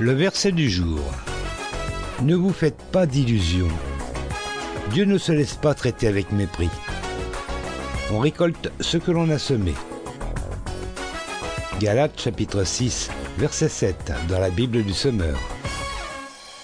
[0.00, 1.00] Le verset du jour.
[2.22, 3.68] Ne vous faites pas d'illusions.
[4.90, 6.70] Dieu ne se laisse pas traiter avec mépris.
[8.10, 9.74] On récolte ce que l'on a semé.
[11.78, 15.38] Galates chapitre 6, verset 7 dans la Bible du Semeur.